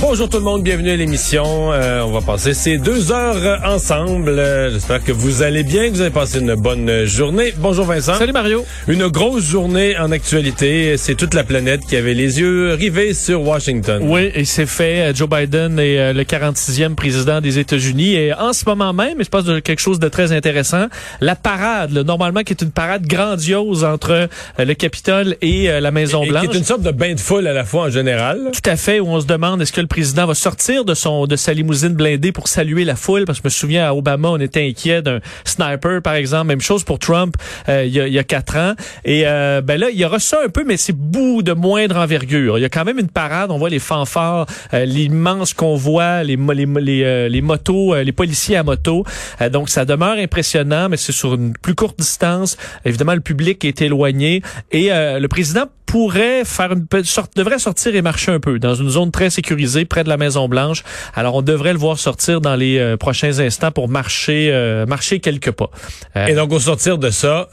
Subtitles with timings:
[0.00, 1.72] Bonjour tout le monde, bienvenue à l'émission.
[1.72, 4.30] Euh, on va passer ces deux heures ensemble.
[4.30, 7.52] Euh, J'espère que vous allez bien, que vous avez passé une bonne journée.
[7.58, 8.14] Bonjour Vincent.
[8.14, 8.64] Salut Mario.
[8.88, 10.96] Une grosse journée en actualité.
[10.96, 14.02] C'est toute la planète qui avait les yeux rivés sur Washington.
[14.04, 15.14] Oui, et c'est fait.
[15.14, 18.14] Joe Biden est euh, le 46e président des États-Unis.
[18.14, 20.86] Et en ce moment même, il se passe quelque chose de très intéressant.
[21.20, 24.26] La parade, là, normalement, qui est une parade grandiose entre euh,
[24.58, 26.48] le Capitole et la Maison-Blanche.
[26.48, 28.50] Qui est une sorte de bain de foule à la fois en général.
[28.52, 31.26] Tout à fait, où on se demande est-ce que le président va sortir de son
[31.26, 34.28] de sa limousine blindée pour saluer la foule parce que je me souviens à Obama
[34.28, 36.46] on était inquiet d'un sniper par exemple.
[36.46, 37.36] Même chose pour Trump
[37.68, 38.74] euh, il, y a, il, y a, quatre ans.
[39.04, 41.96] Et euh, ben là il y aura ça un peu mais c'est bout de moindre
[41.96, 42.58] envergure.
[42.58, 43.50] Il y a quand même une parade.
[43.50, 48.62] On voit les fanfares euh, l'immense convoi les les, les, les motos les policiers à
[48.62, 49.04] moto.
[49.50, 52.56] Donc ça demeure impressionnant mais c'est sur une plus courte distance.
[52.84, 54.42] Évidemment le public est éloigné.
[54.70, 58.88] Et le président pourrait faire une sorte devrait sortir et marcher un peu dans une
[58.88, 60.84] zone très sécurisée près de la Maison Blanche.
[61.14, 65.20] Alors on devrait le voir sortir dans les euh, prochains instants pour marcher euh, marcher
[65.20, 65.68] quelques pas.
[66.16, 67.48] Euh, et donc au sortir de ça,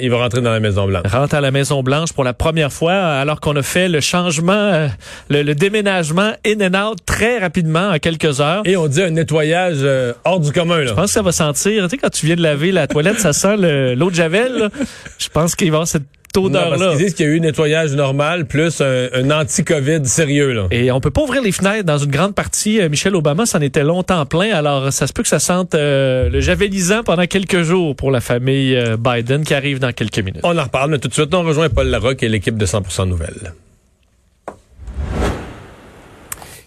[0.00, 1.02] il va rentrer dans la Maison Blanche.
[1.10, 4.88] Rentre à la Maison Blanche pour la première fois alors qu'on a fait le changement
[5.28, 8.62] le, le, déménagement in and out très rapidement en quelques heures.
[8.66, 9.84] Et on dit un nettoyage
[10.24, 10.86] hors du commun là.
[10.86, 13.18] Je pense que ça va sentir, tu sais quand tu viens de laver la toilette,
[13.18, 13.56] ça sent
[13.96, 14.70] l'eau de javel.
[15.18, 16.04] Je pense qu'il va avoir cette
[16.36, 16.90] odeur-là.
[16.92, 20.52] Ils disent qu'il y a eu un nettoyage normal plus un, anti-COVID sérieux.
[20.52, 20.66] Là.
[20.70, 22.80] Et on peut pas ouvrir les fenêtres dans une grande partie.
[22.80, 24.54] Euh, Michel Obama s'en était longtemps plein.
[24.54, 28.20] Alors, ça se peut que ça sente euh, le javelisant pendant quelques jours pour la
[28.20, 30.40] famille euh, Biden qui arrive dans quelques minutes.
[30.44, 33.08] On en reparle, mais tout de suite, on rejoint Paul Larocque et l'équipe de 100%
[33.08, 33.52] Nouvelles.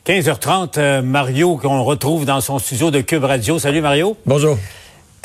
[0.06, 3.59] 15h30, Mario, qu'on retrouve dans son studio de Cube Radio.
[3.59, 4.16] Salut Mario.
[4.25, 4.58] Bonjour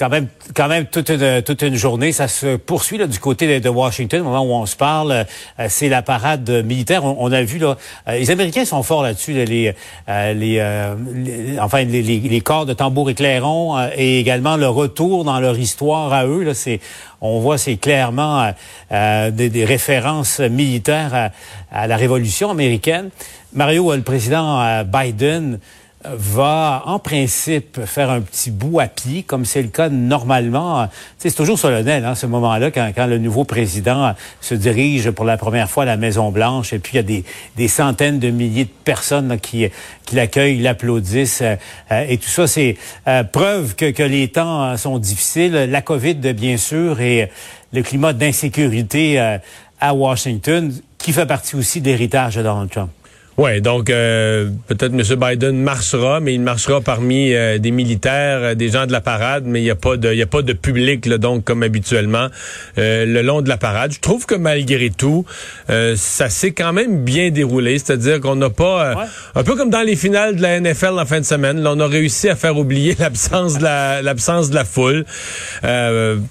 [0.02, 0.26] quand même,
[0.56, 2.10] quand même toute une, toute une journée.
[2.10, 5.12] Ça se poursuit là, du côté de, Washington, au moment où on se parle.
[5.12, 7.04] Euh, c'est la parade militaire.
[7.04, 7.76] On, a vu là,
[8.08, 9.32] euh, les Américains sont forts là-dessus.
[9.32, 9.72] les,
[10.08, 15.38] euh, les, enfin les, les, corps de tambour et clairon et également le retour dans
[15.38, 16.42] leur histoire à eux.
[16.42, 16.80] Là, c'est,
[17.20, 18.52] on voit c'est clairement
[18.90, 21.30] des, des, références militaires à,
[21.70, 23.10] à, la Révolution américaine.
[23.52, 25.60] Mario, le président Biden
[26.04, 30.88] va en principe faire un petit bout à pied, comme c'est le cas normalement.
[31.18, 35.36] C'est toujours solennel, hein, ce moment-là, quand, quand, le nouveau président se dirige pour la
[35.36, 37.24] première fois à la Maison-Blanche, et puis il y a des,
[37.56, 39.66] des, centaines de milliers de personnes qui,
[40.04, 42.76] qui l'accueillent, l'applaudissent, euh, et tout ça, c'est
[43.06, 45.52] euh, preuve que, que, les temps sont difficiles.
[45.52, 47.30] La COVID, bien sûr, et
[47.72, 49.38] le climat d'insécurité euh,
[49.80, 52.90] à Washington, qui fait partie aussi de l'héritage de Donald Trump.
[53.38, 55.02] Oui, donc euh, peut-être M.
[55.18, 59.44] Biden marchera, mais il marchera parmi euh, des militaires, euh, des gens de la parade,
[59.46, 62.28] mais il n'y a pas de, il a pas de public là, donc comme habituellement
[62.76, 63.92] le long de la parade.
[63.92, 65.24] Je trouve que malgré tout,
[65.68, 69.96] ça s'est quand même bien déroulé, c'est-à-dire qu'on n'a pas, un peu comme dans les
[69.96, 72.96] finales de la NFL en fin de semaine, là, on a réussi à faire oublier
[72.98, 75.04] l'absence de la, l'absence de la foule.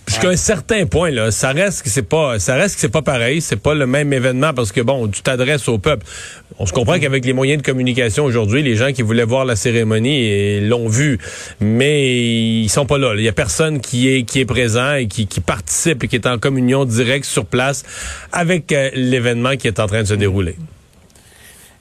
[0.08, 3.02] Jusqu'à un certain point là, ça reste que c'est pas, ça reste que c'est pas
[3.02, 6.06] pareil, c'est pas le même événement parce que bon, tu t'adresses au peuple.
[6.60, 9.56] On se comprend qu'avec les moyens de communication aujourd'hui, les gens qui voulaient voir la
[9.56, 11.20] cérémonie l'ont vu,
[11.60, 13.14] mais ils sont pas là.
[13.16, 16.16] Il y a personne qui est qui est présent et qui, qui participe et qui
[16.16, 17.84] est en communion directe sur place
[18.32, 20.56] avec euh, l'événement qui est en train de se dérouler.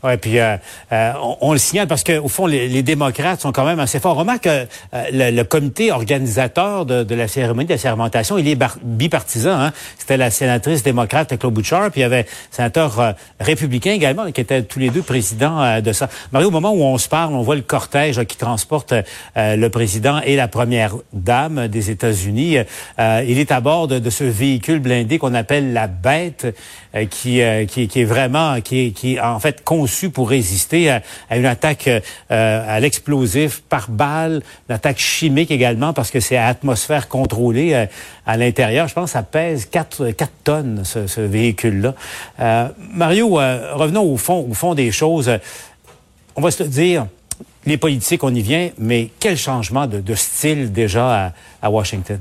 [0.02, 0.56] Oui, puis euh,
[0.92, 1.12] euh,
[1.42, 4.16] on, le signale parce qu'au fond, les, démocrates sont quand même assez forts.
[4.16, 9.60] Remarque que euh, le, comité organisateur de, la cérémonie de la sermentation, il est bipartisan.
[9.60, 9.72] Hein?
[9.98, 14.40] C'était la sénatrice démocrate Claude Bouchard, puis il y avait un sénateur républicain également, qui
[14.40, 16.08] étaient tous les deux présidents de ça.
[16.32, 18.94] Mario, au moment où on se parle, on voit le cortège qui transporte
[19.36, 22.56] le président et la première dame des États-Unis.
[22.98, 26.46] il est à bord de, ce véhicule blindé qu'on appelle la bête,
[27.10, 29.62] qui, qui, qui, est vraiment, qui, qui en fait
[30.12, 32.00] pour résister à, une attaque euh,
[32.30, 37.86] à l'explosif par balle, une attaque chimique également parce que c'est à atmosphère contrôlée euh,
[38.26, 38.88] à l'intérieur.
[38.88, 41.94] Je pense que ça pèse 4, 4 tonnes, ce, véhicule-là.
[42.40, 45.30] Euh, Mario, revenons au fond, au fond des choses.
[46.36, 47.06] On va se le dire,
[47.66, 52.20] les politiques, on y vient, mais quel changement de, style déjà à Washington?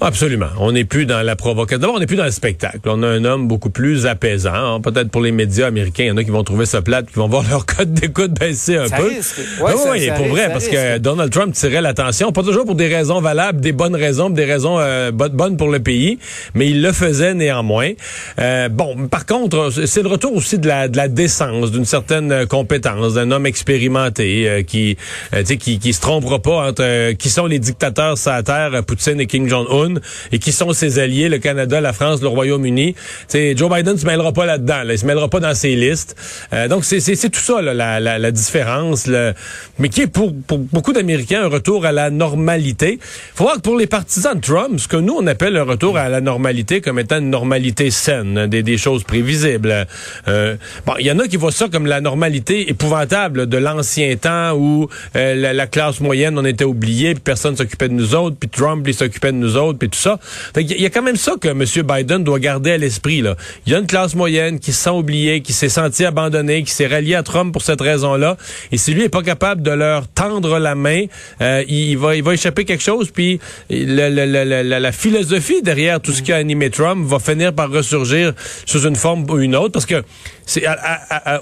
[0.00, 0.48] Absolument.
[0.58, 1.80] On n'est plus dans la provocation.
[1.80, 2.80] D'abord, on n'est plus dans le spectacle.
[2.86, 4.54] On a un homme beaucoup plus apaisant.
[4.54, 4.80] Hein.
[4.80, 7.14] Peut-être pour les médias américains, il y en a qui vont trouver ça plate, qui
[7.14, 9.08] vont voir leur code d'écoute baisser un peu.
[9.08, 9.38] Risque.
[9.60, 12.88] Ouais, oui, oui, pour vrai, parce que Donald Trump tirait l'attention, pas toujours pour des
[12.88, 16.18] raisons valables, des bonnes raisons, des raisons euh, bonnes pour le pays,
[16.54, 17.92] mais il le faisait néanmoins.
[18.38, 22.46] Euh, bon, par contre, c'est le retour aussi de la, de la décence, d'une certaine
[22.46, 24.96] compétence, d'un homme expérimenté euh, qui,
[25.34, 29.20] euh, qui, qui se trompera pas entre qui sont les dictateurs sur la terre, Poutine
[29.20, 29.87] et Kim Jong-un
[30.32, 32.94] et qui sont ses alliés, le Canada, la France, le Royaume-Uni.
[33.32, 34.82] Joe Biden ne se mêlera pas là-dedans.
[34.84, 34.92] Là.
[34.92, 36.16] Il se mêlera pas dans ces listes.
[36.52, 39.06] Euh, donc, c'est tout ça, là, la, la, la, différence.
[39.06, 39.34] Le...
[39.78, 42.98] Mais qui est pour, pour beaucoup d'Américains un retour à la normalité.
[43.34, 45.96] faut voir que pour les partisans de Trump, ce que nous, on appelle un retour
[45.96, 49.86] à la normalité comme étant une normalité saine, des, des choses prévisibles.
[50.28, 50.56] Euh,
[50.86, 54.52] bon, il y en a qui voient ça comme la normalité épouvantable de l'ancien temps
[54.54, 58.36] où euh, la, la, classe moyenne, on était oublié, puis personne s'occupait de nous autres,
[58.38, 60.18] puis Trump, il s'occupait de nous autres puis tout ça.
[60.56, 61.64] Il y a quand même ça que M.
[61.64, 63.20] Biden doit garder à l'esprit.
[63.20, 63.36] Là.
[63.66, 66.70] Il y a une classe moyenne qui se sent oubliée, qui s'est senti abandonnée, qui
[66.70, 68.36] s'est ralliée à Trump pour cette raison-là.
[68.72, 71.04] Et si lui est pas capable de leur tendre la main,
[71.40, 73.10] euh, il, va, il va échapper quelque chose.
[73.10, 73.40] Puis
[73.70, 77.70] la, la, la, la, philosophie derrière tout ce qui a animé Trump va finir par
[77.70, 78.32] ressurgir
[78.66, 79.72] sous une forme ou une autre.
[79.72, 80.02] Parce que
[80.46, 80.64] c'est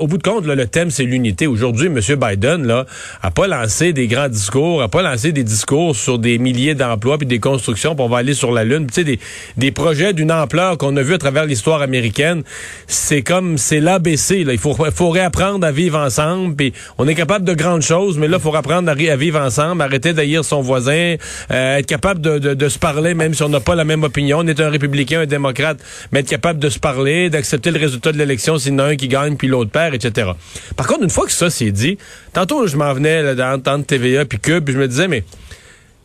[0.00, 1.46] au bout de compte, le thème, c'est l'unité.
[1.46, 2.00] Aujourd'hui, M.
[2.16, 2.86] Biden là,
[3.22, 7.18] a pas lancé des grands discours, a pas lancé des discours sur des milliers d'emplois
[7.18, 8.87] puis des constructions, aller sur la Lune.
[8.87, 9.19] Tu sais, des,
[9.56, 12.43] des projets d'une ampleur qu'on a vu à travers l'histoire américaine.
[12.87, 14.44] C'est comme, c'est l'ABC.
[14.49, 16.56] Il faut, faut réapprendre à vivre ensemble.
[16.56, 19.40] Puis on est capable de grandes choses, mais là, il faut apprendre à, à, vivre
[19.40, 21.17] ensemble, arrêter d'haïr son voisin,
[21.50, 24.38] euh, être capable de, de, se parler, même si on n'a pas la même opinion.
[24.40, 25.78] On est un républicain, un démocrate,
[26.12, 28.84] mais être capable de se parler, d'accepter le résultat de l'élection s'il y en a
[28.84, 30.31] un qui gagne, puis l'autre perd, etc.
[30.76, 31.99] Par contre, une fois que ça c'est dit,
[32.32, 35.25] tantôt je m'en venais dans TVA puis Cube, puis je me disais, mais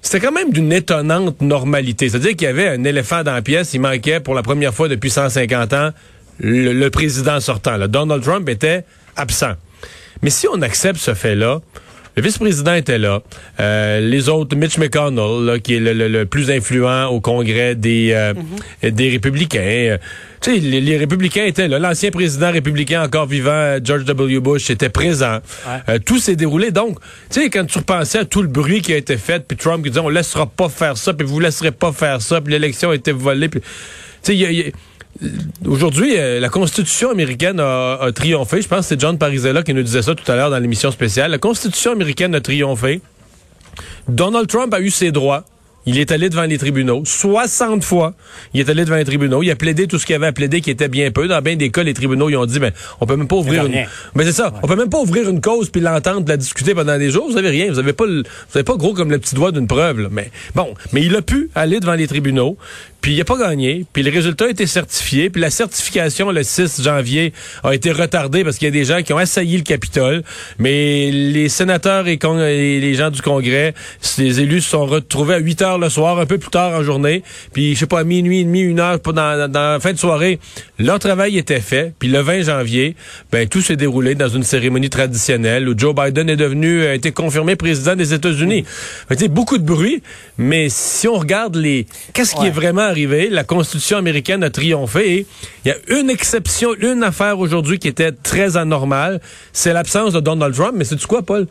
[0.01, 2.09] c'était quand même d'une étonnante normalité.
[2.09, 4.87] C'est-à-dire qu'il y avait un éléphant dans la pièce, il manquait pour la première fois
[4.87, 5.91] depuis 150 ans
[6.39, 7.77] le, président sortant.
[7.87, 8.83] Donald Trump était
[9.15, 9.53] absent.
[10.21, 11.59] Mais si on accepte ce fait-là,
[12.15, 13.21] le vice-président était là.
[13.59, 18.91] Euh, les autres, Mitch McConnell, qui est le, plus influent au Congrès des, euh, mm-hmm.
[18.91, 19.59] des républicains.
[19.61, 19.97] Euh,
[20.41, 21.79] tu sais, les, républicains étaient là.
[21.79, 24.39] L'ancien président républicain encore vivant, George W.
[24.39, 25.39] Bush, était présent.
[26.05, 26.71] tout s'est déroulé.
[26.71, 26.99] Donc,
[27.29, 29.83] tu sais, quand tu repensais à tout le bruit qui a été fait, puis Trump
[29.83, 32.89] qui disait on laissera pas faire ça, puis vous laisserez pas faire ça, puis l'élection
[32.89, 33.61] a été volée, puis...
[33.61, 34.71] Tu sais, il y a
[35.67, 38.61] Aujourd'hui, euh, la Constitution américaine a, triomphé.
[38.61, 40.91] Je pense que c'est John Parizella qui nous disait ça tout à l'heure dans l'émission
[40.91, 41.31] spéciale.
[41.31, 43.01] La Constitution américaine a triomphé.
[44.07, 45.45] Donald Trump a eu ses droits.
[45.87, 48.13] Il est allé devant les tribunaux 60 fois.
[48.53, 49.41] Il est allé devant les tribunaux.
[49.41, 51.27] Il a plaidé tout ce qu'il avait à plaider, qui était bien peu.
[51.27, 53.65] Dans bien des cas, les tribunaux ils ont dit, ben, on peut même pas ouvrir
[53.65, 53.85] une.
[54.13, 54.53] Mais c'est ça.
[54.61, 57.27] On peut même pas ouvrir une cause puis l'entendre, la discuter pendant des jours.
[57.29, 57.71] Vous avez rien.
[57.71, 58.23] Vous avez pas, vous
[58.53, 60.07] avez pas gros comme le petit doigt d'une preuve.
[60.11, 62.57] Mais bon, mais il a pu aller devant les tribunaux.
[63.01, 63.85] Puis il n'a pas gagné.
[63.91, 65.29] Puis le résultat a été certifié.
[65.29, 67.33] Puis la certification le 6 janvier
[67.63, 70.23] a été retardée parce qu'il y a des gens qui ont assailli le Capitole.
[70.59, 73.73] Mais les sénateurs et, les gens du Congrès,
[74.17, 76.83] les élus se sont retrouvés à 8 heures le soir, un peu plus tard en
[76.83, 77.23] journée.
[77.53, 79.97] Puis je sais pas, à minuit et demi, une heure dans, dans la fin de
[79.97, 80.39] soirée,
[80.77, 81.93] leur travail était fait.
[81.97, 82.95] Puis le 20 janvier,
[83.31, 87.11] ben tout s'est déroulé dans une cérémonie traditionnelle où Joe Biden est devenu, a été
[87.11, 88.63] confirmé président des États-Unis.
[89.09, 89.27] Mmh.
[89.27, 90.03] beaucoup de bruit,
[90.37, 92.90] mais si on regarde les, qu'est-ce qui est vraiment
[93.29, 95.25] La Constitution américaine a triomphé
[95.65, 99.21] il y a une exception, une affaire aujourd'hui qui était très anormale,
[99.53, 100.73] c'est l'absence de Donald Trump.
[100.75, 101.47] Mais c'est du quoi, Paul?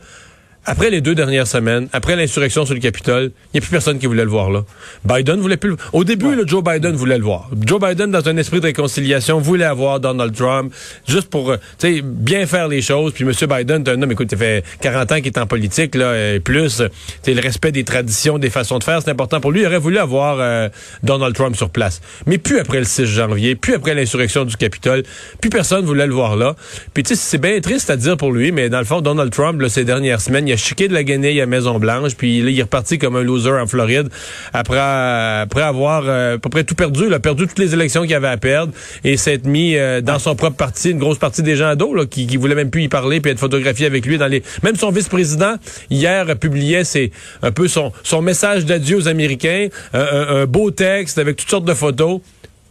[0.70, 3.98] Après les deux dernières semaines, après l'insurrection sur le Capitole, il n'y a plus personne
[3.98, 4.64] qui voulait le voir là.
[5.04, 5.70] Biden voulait plus.
[5.70, 5.76] Le...
[5.92, 7.50] Au début, le Joe Biden voulait le voir.
[7.66, 10.72] Joe Biden, dans un esprit de réconciliation, voulait avoir Donald Trump
[11.08, 13.12] juste pour, euh, tu bien faire les choses.
[13.12, 13.32] Puis M.
[13.32, 16.82] Biden, un homme, écoute, il fait 40 ans qu'il est en politique là, et plus.
[17.24, 19.62] C'est le respect des traditions, des façons de faire, c'est important pour lui.
[19.62, 20.68] Il aurait voulu avoir euh,
[21.02, 25.02] Donald Trump sur place, mais plus après le 6 janvier, plus après l'insurrection du Capitole,
[25.40, 26.54] plus personne voulait le voir là.
[26.94, 29.32] Puis tu sais, c'est bien triste à dire pour lui, mais dans le fond, Donald
[29.32, 32.50] Trump, là, ces dernières semaines il a chiqué de la guenille à Maison-Blanche, puis là,
[32.50, 34.08] il est reparti comme un loser en Floride
[34.52, 37.04] après, après avoir euh, à peu près tout perdu.
[37.06, 38.72] Il a perdu toutes les élections qu'il avait à perdre
[39.04, 41.94] et s'être mis euh, dans son propre parti, une grosse partie des gens à dos
[41.94, 44.42] là, qui, qui voulaient même plus y parler puis être photographié avec lui dans les...
[44.62, 45.54] Même son vice-président,
[45.90, 47.10] hier, publiait c'est
[47.42, 51.74] un peu son, son message d'adieu aux Américains, un, beau texte avec toutes sortes de
[51.74, 52.20] photos.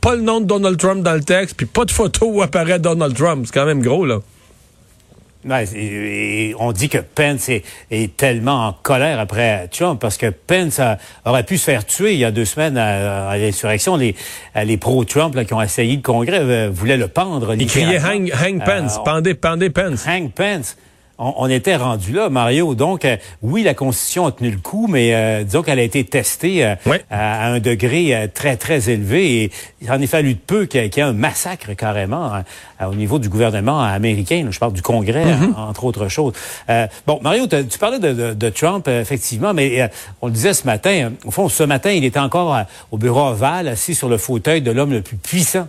[0.01, 2.79] Pas le nom de Donald Trump dans le texte, puis pas de photo où apparaît
[2.79, 3.45] Donald Trump.
[3.45, 4.19] C'est quand même gros, là.
[5.45, 10.81] Ouais, et, on dit que Pence est, tellement en colère après Trump parce que Pence
[11.25, 13.95] aurait pu se faire tuer il y a deux semaines à, l'insurrection.
[13.95, 14.15] Les,
[14.65, 17.55] les pro-Trump qui ont essayé le Congrès euh, voulaient le pendre.
[17.55, 20.05] Ils criaient hang, hang Pence, euh, pendez, pendez Pence.
[20.05, 20.75] Hang Pence.
[21.19, 22.75] On, était rendu là, Mario.
[22.75, 26.03] Donc, euh, oui, la Constitution a tenu le coup, mais euh, disons qu'elle a été
[26.05, 26.75] testée euh,
[27.11, 29.43] à, un degré très, très élevé.
[29.43, 32.43] Et il en est fallu de peu qu'il y, ait un massacre carrément hein,
[32.85, 34.47] au niveau du gouvernement américain.
[34.49, 35.55] je parle du Congrès, mm-hmm.
[35.55, 36.33] entre autres choses.
[37.05, 39.89] bon, Mario, tu parlais de, de, Trump, effectivement, mais
[40.21, 41.11] on le disait ce matin.
[41.25, 42.57] Au fond, ce matin, il était encore
[42.91, 45.67] au bureau ovale, assis sur le fauteuil de l'homme le plus puissant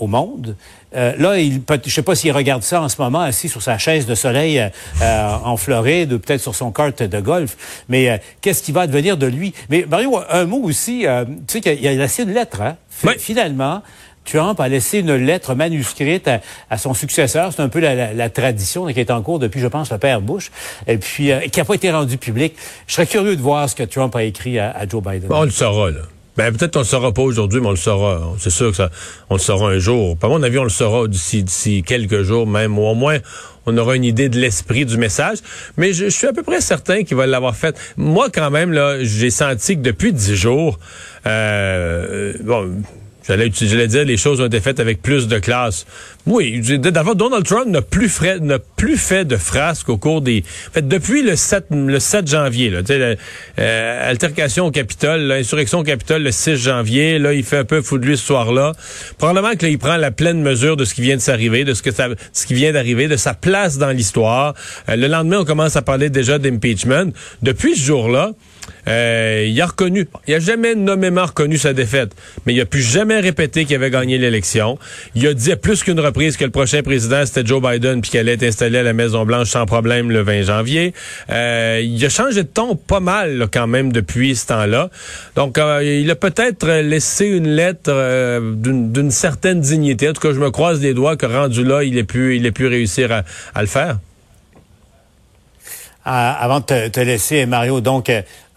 [0.00, 0.56] au monde.
[0.96, 3.78] Euh, là, il, je sais pas s'il regarde ça en ce moment, assis sur sa
[3.78, 4.68] chaise de soleil euh,
[5.02, 7.84] euh, en Floride, ou peut-être sur son kart de golf.
[7.88, 9.54] Mais qu'est-ce qui va devenir de lui?
[9.68, 11.06] Mais Mario, un mot aussi.
[11.46, 12.60] tu sais qu'il a laissé une lettre.
[12.62, 12.76] Hein?
[13.18, 13.82] Finalement.
[14.26, 16.28] Trump a laissé une lettre manuscrite
[16.68, 17.52] à, son successeur.
[17.52, 20.50] C'est un peu la, tradition qui est en cours depuis, je pense, le père Bush,
[20.86, 22.54] et puis qui n'a pas été rendue publique.
[22.86, 25.28] Je serais curieux de voir ce que Trump a écrit à, Joe Biden.
[25.30, 26.02] on le saura, là.
[26.40, 28.32] Ben, peut-être qu'on le saura pas aujourd'hui, mais on le saura.
[28.38, 28.88] C'est sûr que ça,
[29.28, 30.16] on le saura un jour.
[30.16, 33.18] Par mon avis, on le saura d'ici, d'ici quelques jours même, ou au moins,
[33.66, 35.36] on aura une idée de l'esprit du message.
[35.76, 37.78] Mais je, suis à peu près certain qu'il va l'avoir fait.
[37.98, 40.78] Moi, quand même, là, j'ai senti que depuis dix jours,
[41.26, 42.70] euh, bon,
[43.30, 45.86] J'allais, j'allais dire les choses ont été faites avec plus de classe.
[46.26, 48.40] Oui, d'abord Donald Trump n'a plus fait,
[48.74, 50.42] plus fait de frasques au cours des.
[50.68, 52.80] En fait, depuis le 7, le 7 janvier, là,
[53.60, 57.82] euh, altercation au Capitole, l'insurrection au Capitole le 6 janvier, là, il fait un peu
[57.82, 58.72] fou de lui ce soir-là.
[59.16, 61.82] Probablement que il prend la pleine mesure de ce qui vient de s'arriver, de ce
[61.82, 64.54] que qui vient d'arriver, de sa place dans l'histoire.
[64.88, 67.12] Euh, le lendemain, on commence à parler déjà d'impeachment.
[67.42, 68.32] Depuis ce jour-là,
[68.88, 72.12] euh, il a reconnu, il a jamais nommément reconnu sa défaite,
[72.46, 74.78] mais il a plus jamais répété qu'il avait gagné l'élection.
[75.14, 78.10] Il a dit à plus qu'une reprise que le prochain président c'était Joe Biden puis
[78.10, 80.94] qu'elle allait être installée à la Maison Blanche sans problème le 20 janvier.
[81.30, 84.90] Euh, il a changé de ton pas mal quand même depuis ce temps-là.
[85.36, 87.90] Donc euh, il a peut-être laissé une lettre
[88.40, 90.08] d'une certaine dignité.
[90.08, 92.46] En tout cas, je me croise les doigts que rendu là, il ait pu, il
[92.46, 93.10] ait pu réussir
[93.54, 93.98] à le faire.
[96.10, 98.10] Avant de te, laisser, Mario, donc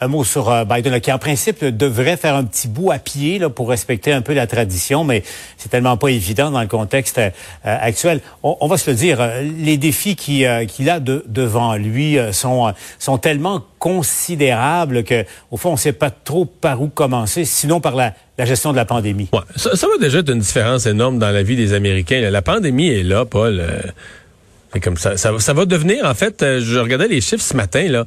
[0.04, 3.40] un mot sur euh, Biden, qui en principe devrait faire un petit bout à pied
[3.40, 5.24] là, pour respecter un peu la tradition, mais
[5.58, 7.30] c'est tellement pas évident dans le contexte euh,
[7.64, 8.20] actuel.
[8.44, 13.64] On, va se le dire, euh, les défis qu'il a devant lui sont, sont tellement
[13.80, 18.14] considérables que, au fond, on ne sait pas trop par où commencer, sinon par la,
[18.40, 19.30] gestion de la pandémie.
[19.56, 22.20] Ça, va déjà être une différence énorme dans la vie des Américains.
[22.30, 23.64] La pandémie est là, Paul.
[24.80, 28.06] Comme ça, ça, ça, va devenir, en fait, je regardais les chiffres ce matin, là.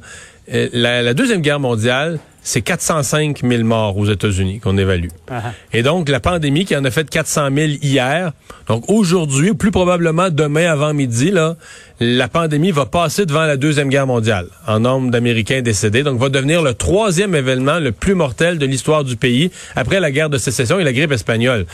[0.53, 5.09] Euh, la, Deuxième Guerre mondiale, c'est 405 000 morts aux États-Unis qu'on évalue.
[5.29, 5.41] Uh-huh.
[5.73, 8.31] Et donc, la pandémie qui en a fait 400 000 hier,
[8.67, 11.57] donc aujourd'hui, ou plus probablement demain avant midi, là,
[11.99, 16.03] la pandémie va passer devant la Deuxième Guerre mondiale en nombre d'Américains décédés.
[16.03, 20.11] Donc, va devenir le troisième événement le plus mortel de l'histoire du pays après la
[20.11, 21.65] guerre de sécession et la grippe espagnole.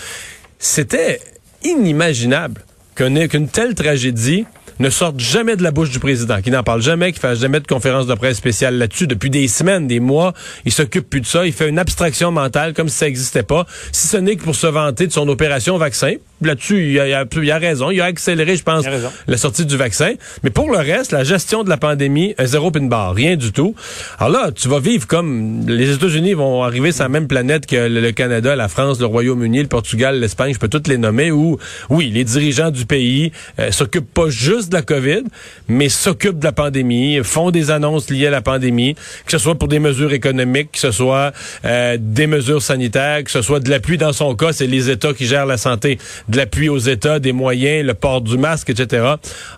[0.57, 1.19] C'était
[1.63, 2.63] inimaginable
[2.95, 4.45] qu'une telle tragédie
[4.79, 7.59] ne sortent jamais de la bouche du président, qui n'en parle jamais, qui fasse jamais
[7.59, 10.33] de conférence de presse spéciale là-dessus depuis des semaines, des mois.
[10.65, 11.45] Il s'occupe plus de ça.
[11.45, 13.65] Il fait une abstraction mentale comme si ça n'existait pas.
[13.91, 16.13] Si ce n'est que pour se vanter de son opération vaccin,
[16.47, 17.91] là-dessus, il, a, il a raison.
[17.91, 18.85] Il a accéléré, je pense,
[19.27, 20.13] la sortie du vaccin.
[20.43, 23.51] Mais pour le reste, la gestion de la pandémie, un zéro pin barre, rien du
[23.51, 23.75] tout.
[24.19, 27.87] Alors là, tu vas vivre comme les États-Unis vont arriver sur la même planète que
[27.87, 31.57] le, Canada, la France, le Royaume-Uni, le Portugal, l'Espagne, je peux toutes les nommer, où,
[31.89, 35.23] oui, les dirigeants du pays euh, s'occupent pas juste de la COVID,
[35.67, 38.95] mais s'occupent de la pandémie, font des annonces liées à la pandémie,
[39.25, 41.33] que ce soit pour des mesures économiques, que ce soit
[41.65, 45.13] euh, des mesures sanitaires, que ce soit de l'appui dans son cas, c'est les États
[45.13, 45.97] qui gèrent la santé
[46.33, 49.03] de l'appui aux États, des moyens, le port du masque, etc.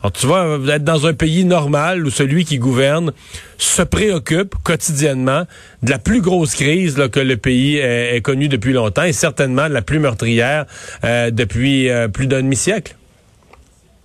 [0.01, 3.13] Alors, tu vas être dans un pays normal où celui qui gouverne
[3.58, 5.46] se préoccupe quotidiennement
[5.84, 9.67] de la plus grosse crise que le pays ait, connu connue depuis longtemps et certainement
[9.70, 10.65] la plus meurtrière
[11.05, 12.96] euh, depuis euh, plus d'un demi-siècle.